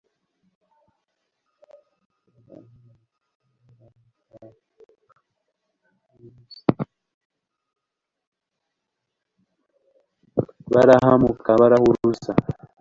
Barahamuka 10.71 11.49
barahuruza 11.59 12.31